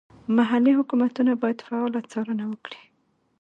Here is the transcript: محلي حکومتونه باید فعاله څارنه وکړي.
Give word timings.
محلي 0.35 0.71
حکومتونه 0.79 1.31
باید 1.41 1.59
فعاله 1.67 1.99
څارنه 2.11 2.45
وکړي. 2.51 2.81